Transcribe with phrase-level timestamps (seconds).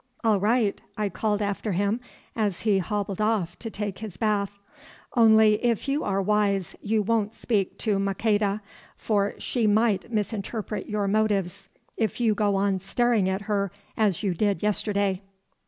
[0.23, 1.99] "All right," I called after him
[2.35, 4.57] as he hobbled off to take his bath,
[5.15, 8.61] "only if you are wise, you won't speak to Maqueda,
[8.97, 14.33] for she might misinterpret your motives if you go on staring at her as you
[14.33, 15.21] did yesterday."